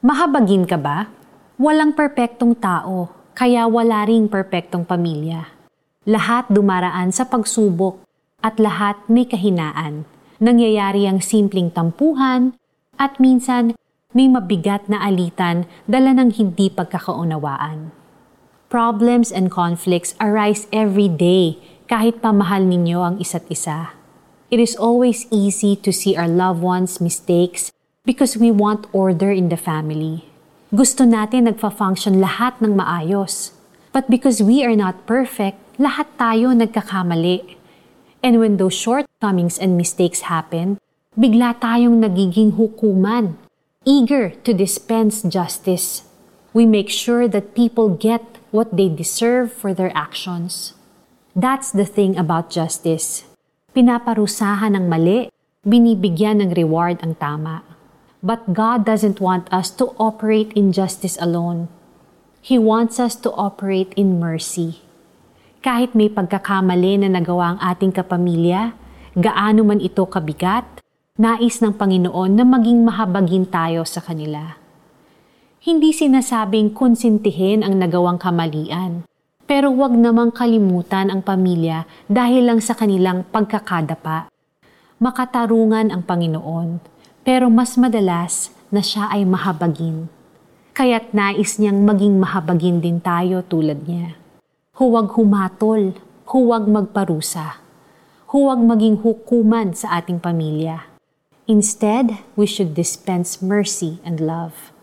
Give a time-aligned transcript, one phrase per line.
[0.00, 1.12] Mahabagin ka ba?
[1.60, 5.52] Walang perpektong tao, kaya wala ring perpektong pamilya.
[6.08, 8.00] Lahat dumaraan sa pagsubok
[8.40, 10.08] at lahat may kahinaan.
[10.40, 12.56] Nangyayari ang simpleng tampuhan
[12.96, 13.76] at minsan
[14.16, 17.92] may mabigat na alitan dala ng hindi pagkakaunawaan.
[18.72, 21.60] Problems and conflicts arise every day
[21.92, 23.92] kahit pamahal ninyo ang isa't isa.
[24.48, 27.68] It is always easy to see our loved ones' mistakes
[28.10, 30.26] because we want order in the family.
[30.74, 33.54] Gusto natin nagfa-function lahat ng maayos.
[33.94, 37.54] But because we are not perfect, lahat tayo nagkakamali.
[38.18, 40.82] And when those shortcomings and mistakes happen,
[41.14, 43.38] bigla tayong nagiging hukuman,
[43.86, 46.02] eager to dispense justice.
[46.50, 50.74] We make sure that people get what they deserve for their actions.
[51.38, 53.22] That's the thing about justice.
[53.70, 55.30] Pinaparusahan ng mali,
[55.62, 57.69] binibigyan ng reward ang tama.
[58.20, 61.72] But God doesn't want us to operate in justice alone.
[62.44, 64.84] He wants us to operate in mercy.
[65.64, 68.76] Kahit may pagkakamali na nagawa ang ating kapamilya,
[69.16, 70.84] gaano man ito kabigat,
[71.16, 74.60] nais ng Panginoon na maging mahabagin tayo sa kanila.
[75.64, 79.08] Hindi sinasabing konsintihin ang nagawang kamalian,
[79.48, 84.28] pero huwag namang kalimutan ang pamilya dahil lang sa kanilang pagkakadapa.
[85.00, 86.99] Makatarungan ang Panginoon
[87.30, 90.10] pero mas madalas na siya ay mahabagin.
[90.74, 94.18] Kaya't nais niyang maging mahabagin din tayo tulad niya.
[94.74, 95.94] Huwag humatol,
[96.26, 97.62] huwag magparusa,
[98.34, 100.90] huwag maging hukuman sa ating pamilya.
[101.46, 104.74] Instead, we should dispense mercy and love.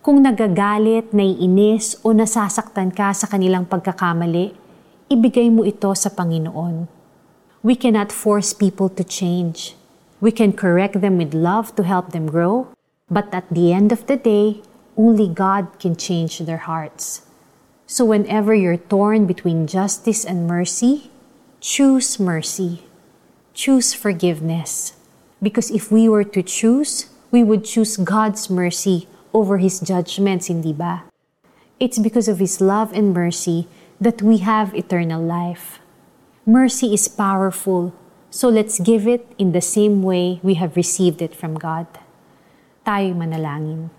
[0.00, 4.56] Kung nagagalit, naiinis o nasasaktan ka sa kanilang pagkakamali,
[5.12, 6.88] ibigay mo ito sa Panginoon.
[7.60, 9.76] We cannot force people to change
[10.22, 12.70] We can correct them with love to help them grow,
[13.10, 14.62] but at the end of the day,
[14.96, 17.26] only God can change their hearts.
[17.90, 21.10] So whenever you're torn between justice and mercy,
[21.58, 22.86] choose mercy.
[23.52, 24.94] Choose forgiveness.
[25.42, 30.72] Because if we were to choose, we would choose God's mercy over His judgments, hindi
[30.72, 31.02] ba?
[31.80, 33.66] It's because of His love and mercy
[34.00, 35.80] that we have eternal life.
[36.46, 37.92] Mercy is powerful
[38.32, 41.84] So let's give it in the same way we have received it from God.
[42.80, 43.92] Tayo manalangin.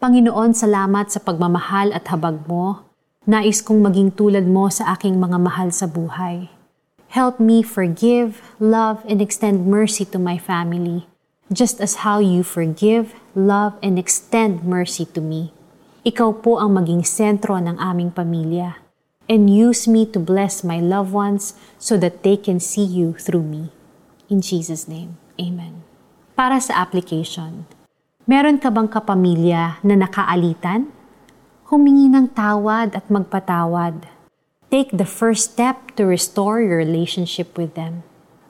[0.00, 2.88] Panginoon, salamat sa pagmamahal at habag mo.
[3.28, 6.48] Nais kong maging tulad mo sa aking mga mahal sa buhay.
[7.12, 11.04] Help me forgive, love, and extend mercy to my family,
[11.52, 15.52] just as how you forgive, love, and extend mercy to me.
[16.08, 18.83] Ikaw po ang maging sentro ng aming pamilya
[19.28, 23.44] and use me to bless my loved ones so that they can see you through
[23.44, 23.72] me.
[24.28, 25.82] In Jesus' name, Amen.
[26.34, 27.66] Para sa application,
[28.26, 30.90] meron ka bang kapamilya na nakaalitan?
[31.70, 34.06] Humingi ng tawad at magpatawad.
[34.70, 38.02] Take the first step to restore your relationship with them.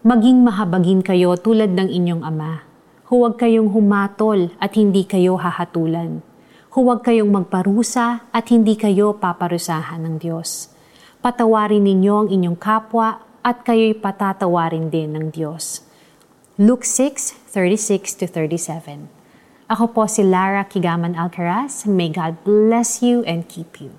[0.04, 2.64] Maging mahabagin kayo tulad ng inyong ama.
[3.08, 6.24] Huwag kayong humatol at hindi kayo hahatulan
[6.74, 10.74] Huwag kayong magparusa at hindi kayo paparusahan ng Diyos.
[11.22, 15.86] Patawarin ninyo ang inyong kapwa at kayo'y patatawarin din ng Diyos.
[16.58, 19.06] Luke 6:36-37
[19.70, 21.86] Ako po si Lara Kigaman Alcaraz.
[21.86, 23.94] May God bless you and keep you.